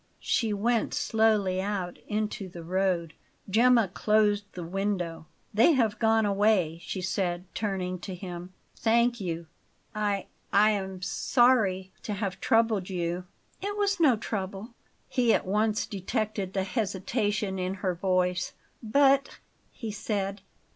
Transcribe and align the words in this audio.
She 0.23 0.51
went 0.51 0.95
slowly 0.95 1.61
out 1.61 1.99
into 2.07 2.49
the 2.49 2.63
road. 2.63 3.13
Gemma 3.47 3.87
closed 3.89 4.45
the 4.53 4.63
window. 4.63 5.27
"They 5.53 5.73
have 5.73 5.99
gone 5.99 6.25
away," 6.25 6.79
she 6.81 7.01
said, 7.03 7.45
turning 7.53 7.99
to 7.99 8.15
him. 8.15 8.51
"Thank 8.75 9.21
you. 9.21 9.45
I 9.93 10.25
I 10.51 10.71
am 10.71 11.03
sorry 11.03 11.91
to 12.01 12.13
have 12.13 12.41
troubled 12.41 12.89
you." 12.89 13.25
"It 13.61 13.77
was 13.77 13.99
no 13.99 14.15
trouble." 14.17 14.71
He 15.07 15.35
at 15.35 15.45
once 15.45 15.85
detected 15.85 16.53
the 16.53 16.63
hesitation 16.63 17.59
in 17.59 17.75
her 17.85 17.93
voice. 17.93 18.53
"'But?'" 18.81 19.37
he 19.71 19.91
said. 19.91 20.41